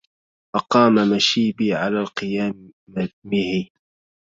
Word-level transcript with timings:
أقام 0.55 0.93
مشيبي 1.15 1.73
علي 1.73 1.99
القيامه 1.99 3.67